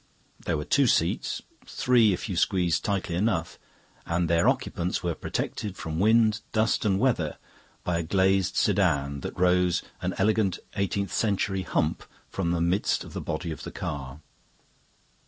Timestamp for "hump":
11.61-12.01